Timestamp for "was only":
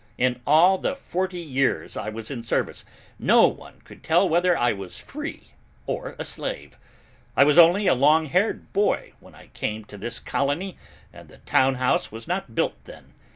7.43-7.85